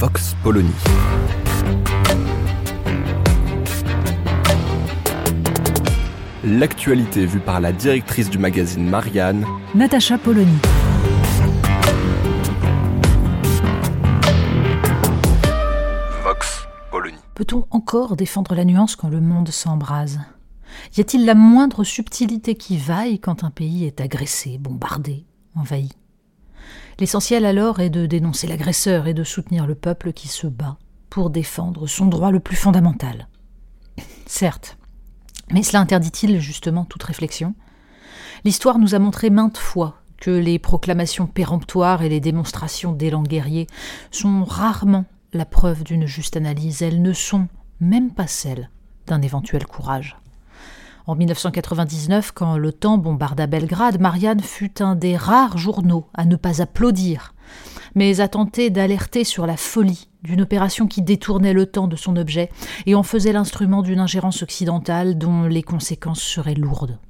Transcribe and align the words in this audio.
Vox 0.00 0.34
Polony. 0.42 0.72
L'actualité 6.42 7.26
vue 7.26 7.38
par 7.38 7.60
la 7.60 7.70
directrice 7.70 8.30
du 8.30 8.38
magazine 8.38 8.88
Marianne, 8.88 9.44
Natacha 9.74 10.16
Polony. 10.16 10.56
Vox 16.24 16.66
Polony. 16.90 17.18
Peut-on 17.34 17.66
encore 17.70 18.16
défendre 18.16 18.54
la 18.54 18.64
nuance 18.64 18.96
quand 18.96 19.10
le 19.10 19.20
monde 19.20 19.50
s'embrase? 19.50 20.18
Y 20.96 21.02
a-t-il 21.02 21.26
la 21.26 21.34
moindre 21.34 21.84
subtilité 21.84 22.54
qui 22.54 22.78
vaille 22.78 23.18
quand 23.18 23.44
un 23.44 23.50
pays 23.50 23.84
est 23.84 24.00
agressé, 24.00 24.56
bombardé, 24.56 25.26
envahi? 25.54 25.90
L'essentiel 27.00 27.46
alors 27.46 27.80
est 27.80 27.88
de 27.88 28.04
dénoncer 28.04 28.46
l'agresseur 28.46 29.06
et 29.06 29.14
de 29.14 29.24
soutenir 29.24 29.66
le 29.66 29.74
peuple 29.74 30.12
qui 30.12 30.28
se 30.28 30.46
bat 30.46 30.76
pour 31.08 31.30
défendre 31.30 31.86
son 31.86 32.04
droit 32.04 32.30
le 32.30 32.40
plus 32.40 32.56
fondamental. 32.56 33.26
Certes, 34.26 34.76
mais 35.50 35.62
cela 35.62 35.80
interdit-il 35.80 36.40
justement 36.40 36.84
toute 36.84 37.02
réflexion? 37.02 37.54
L'histoire 38.44 38.78
nous 38.78 38.94
a 38.94 38.98
montré 38.98 39.30
maintes 39.30 39.56
fois 39.56 39.96
que 40.18 40.30
les 40.30 40.58
proclamations 40.58 41.26
péremptoires 41.26 42.02
et 42.02 42.10
les 42.10 42.20
démonstrations 42.20 42.92
d'élan 42.92 43.22
guerrier 43.22 43.66
sont 44.10 44.44
rarement 44.44 45.06
la 45.32 45.46
preuve 45.46 45.84
d'une 45.84 46.06
juste 46.06 46.36
analyse, 46.36 46.82
elles 46.82 47.00
ne 47.00 47.14
sont 47.14 47.48
même 47.80 48.10
pas 48.10 48.26
celles 48.26 48.68
d'un 49.06 49.22
éventuel 49.22 49.66
courage. 49.66 50.18
En 51.10 51.16
1999, 51.16 52.30
quand 52.30 52.56
l'OTAN 52.56 52.96
bombarda 52.96 53.48
Belgrade, 53.48 54.00
Marianne 54.00 54.38
fut 54.38 54.80
un 54.80 54.94
des 54.94 55.16
rares 55.16 55.58
journaux 55.58 56.06
à 56.14 56.24
ne 56.24 56.36
pas 56.36 56.62
applaudir, 56.62 57.34
mais 57.96 58.20
à 58.20 58.28
tenter 58.28 58.70
d'alerter 58.70 59.24
sur 59.24 59.44
la 59.44 59.56
folie 59.56 60.06
d'une 60.22 60.40
opération 60.40 60.86
qui 60.86 61.02
détournait 61.02 61.52
le 61.52 61.66
temps 61.66 61.88
de 61.88 61.96
son 61.96 62.14
objet 62.14 62.48
et 62.86 62.94
en 62.94 63.02
faisait 63.02 63.32
l'instrument 63.32 63.82
d'une 63.82 63.98
ingérence 63.98 64.44
occidentale 64.44 65.18
dont 65.18 65.46
les 65.46 65.64
conséquences 65.64 66.22
seraient 66.22 66.54
lourdes. 66.54 67.00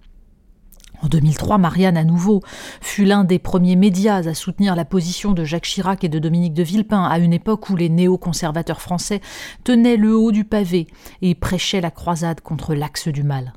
En 1.02 1.08
2003, 1.08 1.58
Marianne, 1.58 1.98
à 1.98 2.04
nouveau, 2.04 2.40
fut 2.80 3.04
l'un 3.04 3.24
des 3.24 3.38
premiers 3.38 3.76
médias 3.76 4.26
à 4.26 4.32
soutenir 4.32 4.76
la 4.76 4.86
position 4.86 5.32
de 5.32 5.44
Jacques 5.44 5.64
Chirac 5.64 6.04
et 6.04 6.08
de 6.08 6.18
Dominique 6.18 6.54
de 6.54 6.62
Villepin 6.62 7.04
à 7.04 7.18
une 7.18 7.34
époque 7.34 7.68
où 7.68 7.76
les 7.76 7.90
néoconservateurs 7.90 8.80
français 8.80 9.20
tenaient 9.62 9.98
le 9.98 10.16
haut 10.16 10.32
du 10.32 10.46
pavé 10.46 10.86
et 11.20 11.34
prêchaient 11.34 11.82
la 11.82 11.90
croisade 11.90 12.40
contre 12.40 12.74
l'axe 12.74 13.08
du 13.08 13.24
mal. 13.24 13.52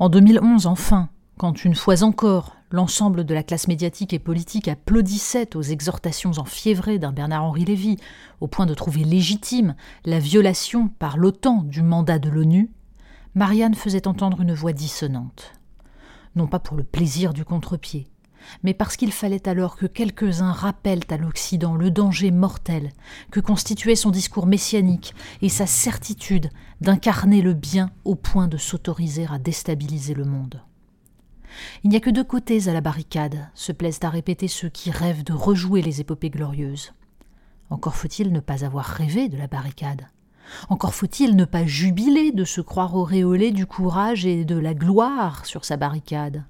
En 0.00 0.08
2011, 0.08 0.66
enfin, 0.66 1.08
quand 1.38 1.64
une 1.64 1.74
fois 1.74 2.04
encore 2.04 2.54
l'ensemble 2.70 3.24
de 3.24 3.34
la 3.34 3.42
classe 3.42 3.66
médiatique 3.66 4.12
et 4.12 4.20
politique 4.20 4.68
applaudissait 4.68 5.56
aux 5.56 5.62
exhortations 5.62 6.30
enfiévrées 6.38 7.00
d'un 7.00 7.10
Bernard-Henri 7.10 7.64
Lévy, 7.64 7.96
au 8.40 8.46
point 8.46 8.66
de 8.66 8.74
trouver 8.74 9.02
légitime 9.02 9.74
la 10.04 10.20
violation 10.20 10.86
par 10.86 11.16
l'OTAN 11.16 11.64
du 11.64 11.82
mandat 11.82 12.20
de 12.20 12.28
l'ONU, 12.30 12.70
Marianne 13.34 13.74
faisait 13.74 14.06
entendre 14.06 14.40
une 14.40 14.54
voix 14.54 14.72
dissonante. 14.72 15.52
Non 16.36 16.46
pas 16.46 16.60
pour 16.60 16.76
le 16.76 16.84
plaisir 16.84 17.32
du 17.32 17.44
contre-pied, 17.44 18.06
mais 18.62 18.74
parce 18.74 18.96
qu'il 18.96 19.12
fallait 19.12 19.48
alors 19.48 19.76
que 19.76 19.86
quelques-uns 19.86 20.52
rappellent 20.52 21.04
à 21.10 21.16
l'Occident 21.16 21.74
le 21.74 21.90
danger 21.90 22.30
mortel 22.30 22.90
que 23.30 23.40
constituait 23.40 23.96
son 23.96 24.10
discours 24.10 24.46
messianique 24.46 25.14
et 25.42 25.48
sa 25.48 25.66
certitude 25.66 26.50
d'incarner 26.80 27.42
le 27.42 27.54
bien 27.54 27.90
au 28.04 28.14
point 28.14 28.48
de 28.48 28.56
s'autoriser 28.56 29.26
à 29.30 29.38
déstabiliser 29.38 30.14
le 30.14 30.24
monde. 30.24 30.62
Il 31.82 31.90
n'y 31.90 31.96
a 31.96 32.00
que 32.00 32.10
deux 32.10 32.24
côtés 32.24 32.68
à 32.68 32.72
la 32.72 32.80
barricade, 32.80 33.48
se 33.54 33.72
plaisent 33.72 34.00
à 34.02 34.10
répéter 34.10 34.48
ceux 34.48 34.68
qui 34.68 34.90
rêvent 34.90 35.24
de 35.24 35.32
rejouer 35.32 35.82
les 35.82 36.00
épopées 36.00 36.30
glorieuses. 36.30 36.92
Encore 37.70 37.96
faut-il 37.96 38.32
ne 38.32 38.40
pas 38.40 38.64
avoir 38.64 38.84
rêvé 38.84 39.28
de 39.28 39.36
la 39.36 39.46
barricade. 39.46 40.06
Encore 40.68 40.94
faut-il 40.94 41.36
ne 41.36 41.44
pas 41.44 41.66
jubiler 41.66 42.32
de 42.32 42.44
se 42.44 42.60
croire 42.60 42.94
auréolé 42.94 43.50
du 43.50 43.66
courage 43.66 44.24
et 44.24 44.44
de 44.44 44.56
la 44.56 44.74
gloire 44.74 45.44
sur 45.44 45.64
sa 45.64 45.76
barricade. 45.76 46.44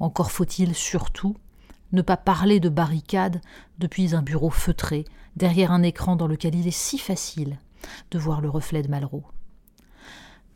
Encore 0.00 0.30
faut-il 0.30 0.74
surtout 0.74 1.36
ne 1.92 2.02
pas 2.02 2.16
parler 2.16 2.60
de 2.60 2.68
barricade 2.68 3.40
depuis 3.78 4.14
un 4.14 4.22
bureau 4.22 4.50
feutré, 4.50 5.04
derrière 5.36 5.72
un 5.72 5.82
écran 5.82 6.16
dans 6.16 6.26
lequel 6.26 6.54
il 6.54 6.66
est 6.66 6.70
si 6.70 6.98
facile 6.98 7.58
de 8.10 8.18
voir 8.18 8.40
le 8.40 8.50
reflet 8.50 8.82
de 8.82 8.88
Malraux. 8.88 9.24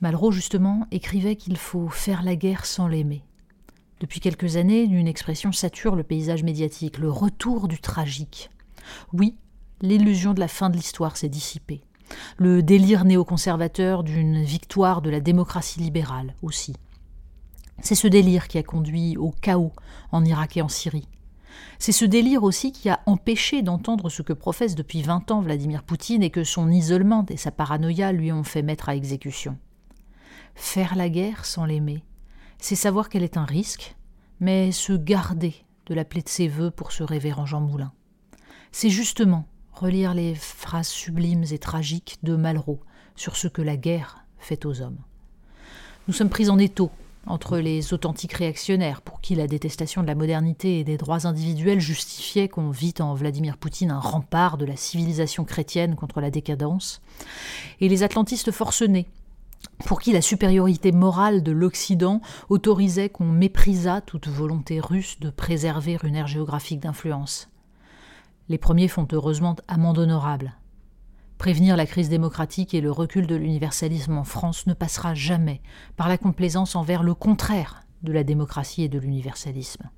Malraux, 0.00 0.32
justement, 0.32 0.86
écrivait 0.90 1.36
qu'il 1.36 1.56
faut 1.56 1.88
faire 1.88 2.22
la 2.22 2.36
guerre 2.36 2.66
sans 2.66 2.88
l'aimer. 2.88 3.24
Depuis 4.00 4.20
quelques 4.20 4.56
années, 4.56 4.82
une 4.82 5.06
expression 5.06 5.52
sature 5.52 5.94
le 5.94 6.02
paysage 6.02 6.42
médiatique, 6.42 6.98
le 6.98 7.10
retour 7.10 7.68
du 7.68 7.80
tragique. 7.80 8.50
Oui, 9.12 9.36
l'illusion 9.80 10.34
de 10.34 10.40
la 10.40 10.48
fin 10.48 10.70
de 10.70 10.76
l'histoire 10.76 11.16
s'est 11.16 11.28
dissipée 11.28 11.82
le 12.36 12.62
délire 12.62 13.04
néoconservateur 13.04 14.02
d'une 14.02 14.42
victoire 14.42 15.02
de 15.02 15.10
la 15.10 15.20
démocratie 15.20 15.80
libérale 15.80 16.34
aussi. 16.42 16.74
C'est 17.82 17.96
ce 17.96 18.06
délire 18.06 18.46
qui 18.46 18.58
a 18.58 18.62
conduit 18.62 19.16
au 19.16 19.32
chaos 19.42 19.72
en 20.12 20.24
Irak 20.24 20.56
et 20.56 20.62
en 20.62 20.68
Syrie. 20.68 21.08
C'est 21.80 21.90
ce 21.90 22.04
délire 22.04 22.44
aussi 22.44 22.70
qui 22.70 22.88
a 22.88 23.00
empêché 23.06 23.62
d'entendre 23.62 24.08
ce 24.08 24.22
que 24.22 24.32
professe 24.32 24.76
depuis 24.76 25.02
vingt 25.02 25.28
ans 25.32 25.40
Vladimir 25.40 25.82
Poutine 25.82 26.22
et 26.22 26.30
que 26.30 26.44
son 26.44 26.70
isolement 26.70 27.26
et 27.28 27.36
sa 27.36 27.50
paranoïa 27.50 28.12
lui 28.12 28.30
ont 28.30 28.44
fait 28.44 28.62
mettre 28.62 28.88
à 28.88 28.94
exécution. 28.94 29.58
Faire 30.54 30.94
la 30.94 31.08
guerre 31.08 31.44
sans 31.44 31.64
l'aimer, 31.64 32.04
c'est 32.58 32.76
savoir 32.76 33.08
qu'elle 33.08 33.24
est 33.24 33.36
un 33.36 33.44
risque, 33.44 33.96
mais 34.38 34.70
se 34.70 34.92
garder 34.92 35.54
de 35.86 35.94
l'appeler 35.94 36.22
de 36.22 36.28
ses 36.28 36.46
voeux 36.46 36.70
pour 36.70 36.92
ce 36.92 37.02
révérend 37.02 37.46
Jean 37.46 37.60
Moulin. 37.60 37.92
C'est 38.70 38.90
justement 38.90 39.48
relire 39.72 40.14
les 40.14 40.36
phrases 40.36 40.88
sublimes 40.88 41.44
et 41.50 41.58
tragiques 41.58 42.18
de 42.22 42.36
Malraux 42.36 42.80
sur 43.16 43.36
ce 43.36 43.48
que 43.48 43.60
la 43.60 43.76
guerre 43.76 44.24
fait 44.38 44.66
aux 44.66 44.82
hommes. 44.82 45.00
Nous 46.06 46.14
sommes 46.14 46.30
pris 46.30 46.48
en 46.48 46.58
étau 46.58 46.92
entre 47.26 47.58
les 47.58 47.94
authentiques 47.94 48.32
réactionnaires 48.32 49.00
pour 49.00 49.20
qui 49.20 49.34
la 49.34 49.46
détestation 49.46 50.02
de 50.02 50.06
la 50.06 50.14
modernité 50.14 50.80
et 50.80 50.84
des 50.84 50.96
droits 50.96 51.26
individuels 51.26 51.80
justifiait 51.80 52.48
qu'on 52.48 52.70
vit 52.70 52.94
en 53.00 53.14
Vladimir 53.14 53.56
Poutine 53.56 53.90
un 53.90 54.00
rempart 54.00 54.58
de 54.58 54.64
la 54.64 54.76
civilisation 54.76 55.44
chrétienne 55.44 55.94
contre 55.94 56.20
la 56.20 56.30
décadence, 56.30 57.00
et 57.80 57.88
les 57.88 58.02
atlantistes 58.02 58.50
forcenés 58.50 59.06
pour 59.84 60.00
qui 60.00 60.12
la 60.12 60.22
supériorité 60.22 60.92
morale 60.92 61.42
de 61.42 61.52
l'Occident 61.52 62.20
autorisait 62.48 63.08
qu'on 63.08 63.26
méprisât 63.26 64.00
toute 64.00 64.28
volonté 64.28 64.80
russe 64.80 65.20
de 65.20 65.30
préserver 65.30 65.98
une 66.02 66.16
aire 66.16 66.26
géographique 66.26 66.80
d'influence. 66.80 67.48
Les 68.48 68.58
premiers 68.58 68.88
font 68.88 69.06
heureusement 69.12 69.56
amende 69.68 69.98
honorable. 69.98 70.54
Prévenir 71.42 71.76
la 71.76 71.86
crise 71.86 72.08
démocratique 72.08 72.72
et 72.72 72.80
le 72.80 72.92
recul 72.92 73.26
de 73.26 73.34
l'universalisme 73.34 74.16
en 74.16 74.22
France 74.22 74.68
ne 74.68 74.74
passera 74.74 75.12
jamais 75.12 75.60
par 75.96 76.08
la 76.08 76.16
complaisance 76.16 76.76
envers 76.76 77.02
le 77.02 77.14
contraire 77.14 77.80
de 78.04 78.12
la 78.12 78.22
démocratie 78.22 78.84
et 78.84 78.88
de 78.88 79.00
l'universalisme. 79.00 79.90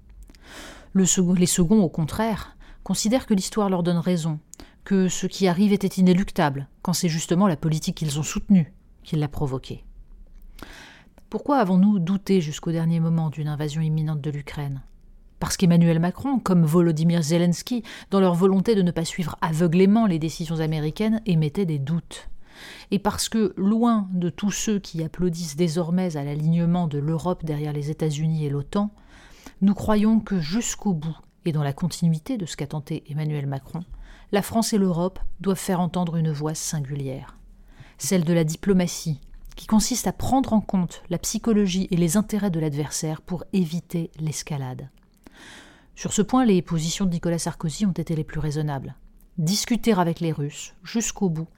les 0.94 1.04
seconds, 1.04 1.82
au 1.82 1.90
contraire, 1.90 2.56
considèrent 2.82 3.26
que 3.26 3.34
l'histoire 3.34 3.68
leur 3.68 3.82
donne 3.82 3.98
raison, 3.98 4.38
que 4.84 5.10
ce 5.10 5.26
qui 5.26 5.46
arrive 5.46 5.74
était 5.74 6.00
inéluctable, 6.00 6.66
quand 6.80 6.94
c'est 6.94 7.10
justement 7.10 7.46
la 7.46 7.56
politique 7.56 7.96
qu'ils 7.96 8.18
ont 8.18 8.22
soutenue 8.22 8.72
qui 9.02 9.16
l'a 9.16 9.28
provoqué. 9.28 9.84
Pourquoi 11.28 11.58
avons-nous 11.58 11.98
douté 11.98 12.40
jusqu'au 12.40 12.72
dernier 12.72 13.00
moment 13.00 13.28
d'une 13.28 13.48
invasion 13.48 13.82
imminente 13.82 14.22
de 14.22 14.30
l'Ukraine? 14.30 14.80
Parce 15.44 15.58
qu'Emmanuel 15.58 15.98
Macron, 15.98 16.38
comme 16.38 16.64
Volodymyr 16.64 17.22
Zelensky, 17.22 17.82
dans 18.10 18.18
leur 18.18 18.32
volonté 18.32 18.74
de 18.74 18.80
ne 18.80 18.90
pas 18.90 19.04
suivre 19.04 19.36
aveuglément 19.42 20.06
les 20.06 20.18
décisions 20.18 20.60
américaines, 20.60 21.20
émettaient 21.26 21.66
des 21.66 21.78
doutes. 21.78 22.30
Et 22.90 22.98
parce 22.98 23.28
que, 23.28 23.52
loin 23.58 24.08
de 24.14 24.30
tous 24.30 24.50
ceux 24.50 24.78
qui 24.78 25.04
applaudissent 25.04 25.56
désormais 25.56 26.16
à 26.16 26.24
l'alignement 26.24 26.86
de 26.86 26.96
l'Europe 26.96 27.44
derrière 27.44 27.74
les 27.74 27.90
États-Unis 27.90 28.46
et 28.46 28.48
l'OTAN, 28.48 28.90
nous 29.60 29.74
croyons 29.74 30.18
que 30.18 30.40
jusqu'au 30.40 30.94
bout, 30.94 31.18
et 31.44 31.52
dans 31.52 31.62
la 31.62 31.74
continuité 31.74 32.38
de 32.38 32.46
ce 32.46 32.56
qu'a 32.56 32.66
tenté 32.66 33.04
Emmanuel 33.10 33.46
Macron, 33.46 33.84
la 34.32 34.40
France 34.40 34.72
et 34.72 34.78
l'Europe 34.78 35.18
doivent 35.42 35.58
faire 35.58 35.80
entendre 35.80 36.16
une 36.16 36.32
voix 36.32 36.54
singulière, 36.54 37.36
celle 37.98 38.24
de 38.24 38.32
la 38.32 38.44
diplomatie, 38.44 39.20
qui 39.56 39.66
consiste 39.66 40.06
à 40.06 40.14
prendre 40.14 40.54
en 40.54 40.62
compte 40.62 41.02
la 41.10 41.18
psychologie 41.18 41.86
et 41.90 41.96
les 41.96 42.16
intérêts 42.16 42.50
de 42.50 42.60
l'adversaire 42.60 43.20
pour 43.20 43.44
éviter 43.52 44.10
l'escalade. 44.18 44.88
Sur 45.94 46.12
ce 46.12 46.22
point, 46.22 46.44
les 46.44 46.62
positions 46.62 47.06
de 47.06 47.10
Nicolas 47.10 47.38
Sarkozy 47.38 47.86
ont 47.86 47.92
été 47.92 48.16
les 48.16 48.24
plus 48.24 48.40
raisonnables. 48.40 48.96
Discuter 49.38 49.92
avec 49.92 50.20
les 50.20 50.32
Russes 50.32 50.74
jusqu'au 50.82 51.28
bout, 51.28 51.48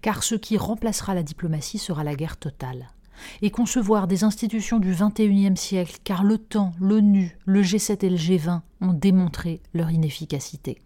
car 0.00 0.22
ce 0.22 0.34
qui 0.34 0.56
remplacera 0.56 1.14
la 1.14 1.22
diplomatie 1.22 1.78
sera 1.78 2.04
la 2.04 2.14
guerre 2.14 2.36
totale. 2.36 2.88
Et 3.40 3.50
concevoir 3.50 4.06
des 4.06 4.24
institutions 4.24 4.78
du 4.78 4.94
XXIe 4.94 5.56
siècle, 5.56 5.98
car 6.04 6.24
l'OTAN, 6.24 6.72
l'ONU, 6.78 7.38
le 7.46 7.62
G7 7.62 8.04
et 8.04 8.10
le 8.10 8.16
G20 8.16 8.60
ont 8.82 8.92
démontré 8.92 9.62
leur 9.72 9.90
inefficacité. 9.90 10.82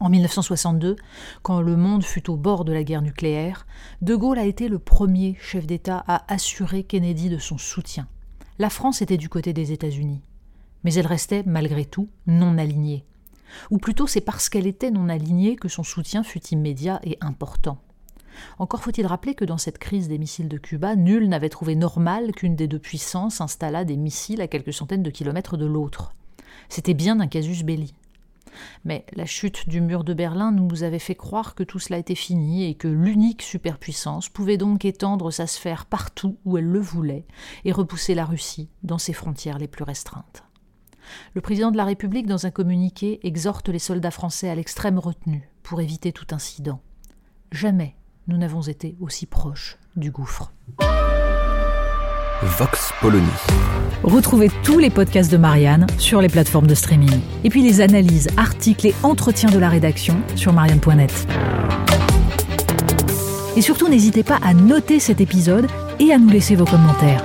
En 0.00 0.08
1962, 0.08 0.96
quand 1.42 1.60
le 1.60 1.76
monde 1.76 2.02
fut 2.02 2.28
au 2.28 2.36
bord 2.36 2.64
de 2.64 2.72
la 2.72 2.82
guerre 2.82 3.02
nucléaire, 3.02 3.66
De 4.02 4.16
Gaulle 4.16 4.40
a 4.40 4.44
été 4.44 4.68
le 4.68 4.80
premier 4.80 5.36
chef 5.40 5.66
d'État 5.66 6.02
à 6.08 6.32
assurer 6.32 6.82
Kennedy 6.82 7.28
de 7.28 7.38
son 7.38 7.58
soutien. 7.58 8.08
La 8.58 8.70
France 8.70 9.02
était 9.02 9.16
du 9.16 9.28
côté 9.28 9.52
des 9.52 9.70
États-Unis, 9.70 10.20
mais 10.84 10.94
elle 10.94 11.06
restait, 11.06 11.42
malgré 11.46 11.84
tout, 11.84 12.08
non 12.26 12.58
alignée. 12.58 13.04
Ou 13.70 13.78
plutôt 13.78 14.06
c'est 14.06 14.20
parce 14.20 14.48
qu'elle 14.48 14.66
était 14.66 14.90
non 14.90 15.08
alignée 15.08 15.56
que 15.56 15.68
son 15.68 15.82
soutien 15.82 16.22
fut 16.22 16.44
immédiat 16.48 17.00
et 17.02 17.18
important. 17.20 17.78
Encore 18.58 18.82
faut-il 18.82 19.06
rappeler 19.06 19.34
que 19.34 19.44
dans 19.44 19.58
cette 19.58 19.78
crise 19.78 20.08
des 20.08 20.18
missiles 20.18 20.48
de 20.48 20.58
Cuba, 20.58 20.96
nul 20.96 21.28
n'avait 21.28 21.48
trouvé 21.48 21.76
normal 21.76 22.32
qu'une 22.32 22.56
des 22.56 22.66
deux 22.66 22.78
puissances 22.78 23.40
installât 23.40 23.84
des 23.84 23.96
missiles 23.96 24.40
à 24.40 24.48
quelques 24.48 24.72
centaines 24.72 25.02
de 25.02 25.10
kilomètres 25.10 25.56
de 25.56 25.66
l'autre. 25.66 26.12
C'était 26.68 26.94
bien 26.94 27.20
un 27.20 27.28
casus 27.28 27.62
belli. 27.62 27.94
Mais 28.84 29.04
la 29.14 29.26
chute 29.26 29.68
du 29.68 29.80
mur 29.80 30.04
de 30.04 30.14
Berlin 30.14 30.52
nous 30.52 30.84
avait 30.84 31.00
fait 31.00 31.16
croire 31.16 31.54
que 31.54 31.64
tout 31.64 31.80
cela 31.80 31.98
était 31.98 32.14
fini 32.14 32.64
et 32.64 32.74
que 32.74 32.88
l'unique 32.88 33.42
superpuissance 33.42 34.28
pouvait 34.28 34.56
donc 34.56 34.84
étendre 34.84 35.30
sa 35.32 35.46
sphère 35.46 35.86
partout 35.86 36.36
où 36.44 36.56
elle 36.56 36.68
le 36.68 36.78
voulait 36.78 37.26
et 37.64 37.72
repousser 37.72 38.14
la 38.14 38.24
Russie 38.24 38.68
dans 38.82 38.98
ses 38.98 39.12
frontières 39.12 39.58
les 39.58 39.68
plus 39.68 39.84
restreintes. 39.84 40.44
Le 41.34 41.40
président 41.40 41.70
de 41.70 41.76
la 41.76 41.84
République, 41.84 42.26
dans 42.26 42.46
un 42.46 42.50
communiqué, 42.50 43.20
exhorte 43.22 43.68
les 43.68 43.78
soldats 43.78 44.10
français 44.10 44.48
à 44.48 44.54
l'extrême 44.54 44.98
retenue 44.98 45.48
pour 45.62 45.80
éviter 45.80 46.12
tout 46.12 46.26
incident. 46.32 46.80
Jamais 47.52 47.96
nous 48.26 48.36
n'avons 48.36 48.62
été 48.62 48.96
aussi 49.00 49.26
proches 49.26 49.78
du 49.96 50.10
gouffre. 50.10 50.52
Vox 52.42 52.92
Polony. 53.00 53.26
Retrouvez 54.02 54.50
tous 54.62 54.78
les 54.78 54.90
podcasts 54.90 55.30
de 55.30 55.36
Marianne 55.36 55.86
sur 55.98 56.20
les 56.20 56.28
plateformes 56.28 56.66
de 56.66 56.74
streaming. 56.74 57.20
Et 57.42 57.50
puis 57.50 57.62
les 57.62 57.80
analyses, 57.80 58.28
articles 58.36 58.86
et 58.86 58.94
entretiens 59.02 59.50
de 59.50 59.58
la 59.58 59.68
rédaction 59.68 60.16
sur 60.36 60.52
marianne.net. 60.52 61.26
Et 63.56 63.62
surtout, 63.62 63.88
n'hésitez 63.88 64.24
pas 64.24 64.38
à 64.42 64.52
noter 64.52 64.98
cet 64.98 65.20
épisode 65.20 65.68
et 66.00 66.12
à 66.12 66.18
nous 66.18 66.28
laisser 66.28 66.56
vos 66.56 66.64
commentaires. 66.64 67.24